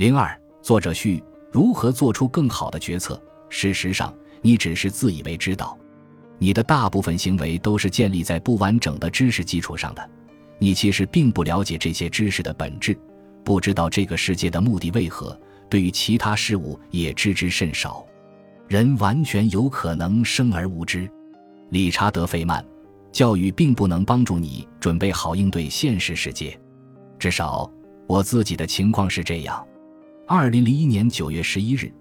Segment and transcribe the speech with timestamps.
[0.00, 1.22] 零二，作者序：
[1.52, 3.20] 如何做出更好的决策？
[3.50, 5.78] 事实上，你只是自以为知道，
[6.38, 10.10] 你的大部分行为都是建立在不完整的知识基础上的。
[10.58, 12.98] 你其实并不了解这些知识的本质，
[13.44, 18.02] 不知道这个世界的目的为何，对于其他事物也知之甚少。
[18.68, 21.06] 人完全有可能生而无知。
[21.68, 22.64] 理查德·费曼，
[23.12, 26.58] 教育并不能帮助你准备好应对现实世界，
[27.18, 27.70] 至少
[28.06, 29.62] 我自己的情况是这样。
[30.32, 31.92] 二零零一年九月十一日，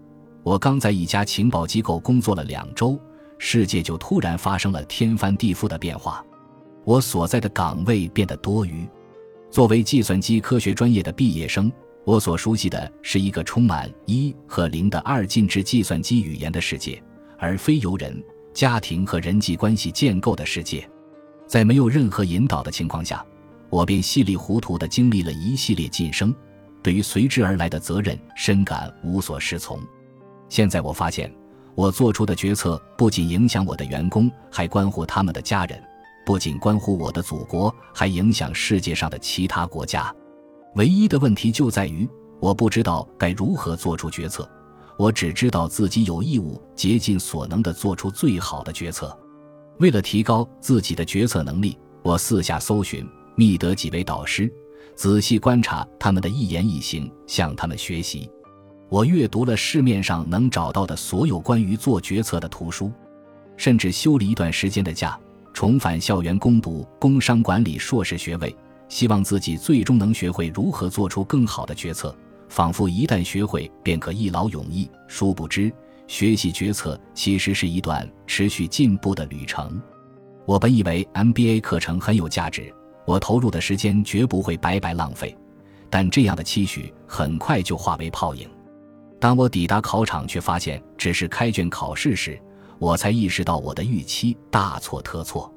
[0.44, 2.95] 我刚在一家情报机构工作了两周，
[3.40, 6.23] 世界就突然发生了天翻地覆的变化，
[6.86, 8.88] 我所在的岗位变得多余。
[9.50, 11.72] 作为计算机科学专业的毕业生。
[12.05, 17.02] 我所熟悉的是一个充满一和零的二进制计算机语言的世界，
[17.39, 20.88] 而非由人、家庭和人际关系建构的世界。
[21.48, 23.25] 在没有任何引导的情况下，
[23.72, 26.34] 我便稀里糊涂地经历了一系列晋升，
[26.89, 29.80] 对于随之而来的责任深感无所适从。
[30.49, 31.31] 现在我发现，
[31.75, 35.77] 我做出的决策不仅影响我的员工，还关乎他们的家人；
[36.25, 40.11] 不仅关乎我的祖国，还影响世界上的其他国家。
[40.77, 44.49] 唯一的问题就在于，我不知道该如何做出决策。
[44.97, 49.16] 我只知道自己有义务竭尽所能地做出最好的决策。
[49.77, 54.52] 为了提高自己的决策能力，我四下搜寻，觅得几位导师，
[54.95, 58.30] 仔细观察他们的一言一行，向他们学习。
[58.89, 62.91] 我阅读了市面上能找到的所有关于做决策的图书，
[63.55, 65.19] 甚至休了一段时间的假，
[65.53, 68.55] 重返校园攻读工商管理硕士学位。
[68.88, 72.16] 希望自己最终能学会如何做出更好的决策，
[72.47, 74.89] 仿佛一旦学会便可一劳永逸。
[75.08, 75.71] 殊不知，
[76.08, 79.80] 学习决策其实是一段持续进步的旅程。
[80.47, 82.73] 我本以为 MBA 课程很有价值，
[83.09, 85.35] 我投入的时间绝不会白白浪费，
[85.89, 88.47] 但这样的期许很快就化为泡影。
[89.19, 92.39] 当我抵达考场，却发现只是开卷考试时，
[92.77, 95.52] 我才意识到我的预期大错特错。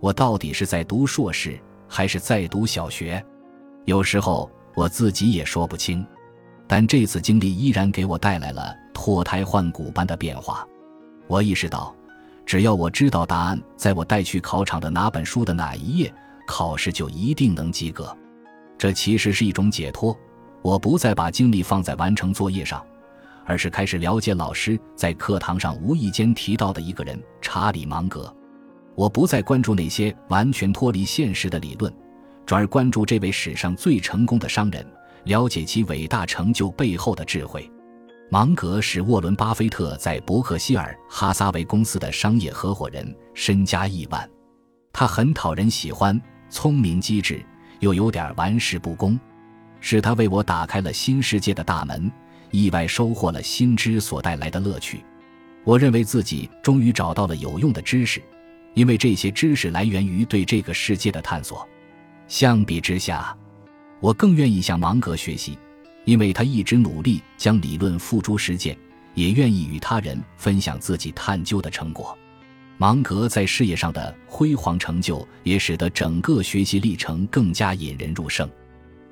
[0.00, 1.60] 我到底是在读硕士？
[1.86, 3.22] 还是在读小学，
[3.84, 6.02] 有时候我自己也说不清。
[6.66, 10.66] 但这次经历依然给我带来了脱胎换骨般的变化。
[11.26, 11.94] 我意识到，
[12.46, 16.12] 只要我知道答案在我带去考场的哪本书的哪一页，
[16.46, 18.16] 考试就一定能及格。
[18.78, 20.16] 这其实是一种解脱。
[20.62, 22.84] 我不再把精力放在完成作业上，
[23.44, 28.34] 而是开始了解老师在课堂上无意间提到的一个人——查理芒格。
[28.94, 31.92] 我不再关注那些完全脱离现实的理论，
[32.44, 34.84] 转而关注这位史上最成功的商人，
[35.24, 37.70] 了解其伟大成就背后的智慧。
[38.28, 44.28] 芒格是沃伦·巴菲特在伯克希尔·哈撒韦公司的商业合伙人，身家亿万。
[44.92, 47.44] 他很讨人喜欢，聪明机智，
[47.80, 49.18] 又有点玩世不恭。
[49.80, 52.10] 是他为我打开了新世界的大门，
[52.50, 55.04] 意外收获了新知所带来的乐趣。
[55.64, 58.22] 我认为自己终于找到了有用的知识。
[58.74, 61.66] 因为这些知识来源于对这个世界的探索，
[62.28, 63.34] 相比之下，
[64.00, 65.58] 我更愿意向芒格学习，
[66.04, 68.76] 因为他一直努力将理论付诸实践，
[69.14, 72.16] 也愿意与他人分享自己探究的成果。
[72.78, 78.48] 芒格在事业上的辉煌成就，也使得整个学习历程更加引人入胜。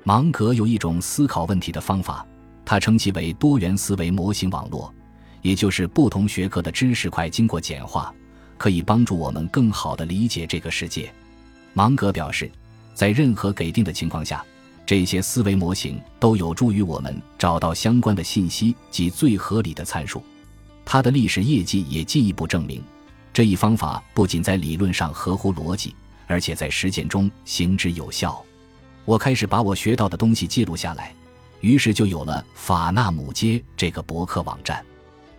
[0.03, 2.25] 芒格有一种思考问题的方法，
[2.63, 4.93] 他称其为多元思维模型网络，
[5.41, 8.13] 也就是不同学科的知识块经过简化。
[8.57, 11.11] 可以帮助我们更好地理解这个世界，
[11.73, 12.49] 芒格表示，
[12.93, 14.45] 在任何给定的情况下，
[14.85, 20.23] 这些思维模型都有助于我们找到相关的信息及最合理的参数。
[20.85, 22.81] 他的历史业绩也进一步证明，
[23.35, 25.93] 这一方法不仅在理论上合乎逻辑，
[26.25, 28.41] 而且在实践中行之有效。
[29.03, 31.13] 我开始把我学到的东西记录下来，
[31.59, 34.81] 于是就有了法纳姆街这个博客网站。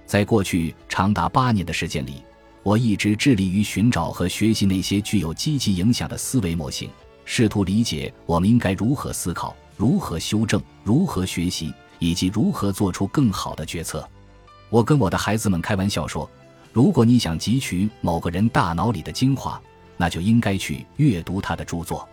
[0.05, 2.23] 在过去长达八年的时间里。
[2.63, 6.91] 我一直致力于寻找和学习那些具有积极影响的思维模型，
[7.25, 14.07] 试图理解我们应该如何思考、如何修正、如何学习，以及如何做出更好的决策。
[14.69, 16.29] 我跟我的孩子们开玩笑说
[16.77, 19.59] ：“如果你想汲取某个人大脑里的精华，
[19.97, 22.07] 那就应该去阅读他的著作。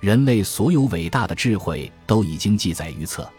[0.00, 3.30] 人类所有伟大的智慧都已经记载于册。”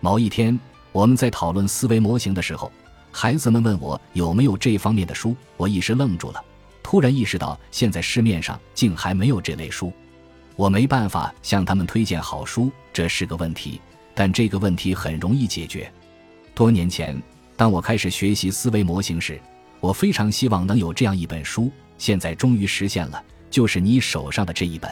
[0.00, 0.58] 某一天，
[0.90, 2.72] 我们在讨论思维模型的时候。
[3.12, 6.42] 孩子们问我有没有这方面的书，我一时愣住了，
[6.82, 9.92] 突然意识到现在市面上竟还没有这类书，
[10.54, 13.82] 我没办法向他们推荐好书，这是个问题，
[14.14, 15.92] 但这个问题很容易解决。
[16.54, 17.22] 多年前，
[17.54, 19.38] 当我开始学习思维模型时，
[19.80, 24.90] 我非常希望能有这样一本书，现在终于实现了，就是你手上的这一本。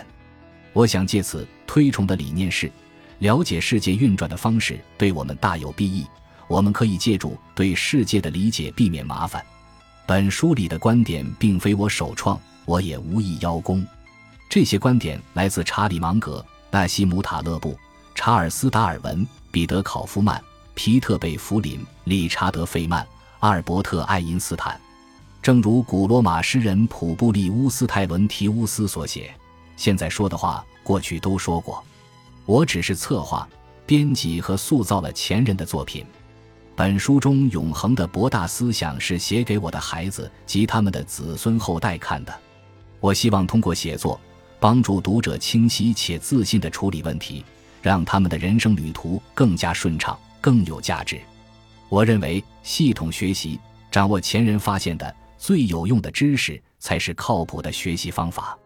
[0.73, 2.71] 我想借此推崇的理念是，
[3.19, 6.07] 了解世界运转的方式对我们大有裨益。
[6.47, 9.45] 我们可以借助对世界的理解避免麻烦。
[10.07, 13.85] 本书里的观点并非我首创，我也无意邀功。
[14.51, 17.77] 这些观点来自查理芒格、纳西姆塔勒布、
[18.15, 20.41] 查尔斯达尔文、彼得考夫曼、
[20.75, 23.05] 皮特贝弗林、理查德费曼、
[23.45, 24.81] 阿尔伯特爱因斯坦。
[25.43, 29.31] 正如古罗马诗人普布利乌斯泰伦提乌斯所写
[29.77, 31.85] ：“现在说的话，过去都说过。
[32.47, 33.47] 我只是策划、
[33.85, 36.07] 编辑和塑造了前人的作品。”
[36.75, 42.35] 本书中永恒的博大思想是写给我的孩子及他们的子孙后代看的。
[42.99, 44.19] 我希望通过写作，
[44.59, 47.45] 帮助读者清晰且自信地处理问题，
[47.83, 51.21] 让他们的人生旅途更加顺畅、更有价值。
[51.95, 53.57] 我认为，系统学习、
[53.89, 58.59] 掌握前人发现的最有用的知识，才是靠谱的学习方法。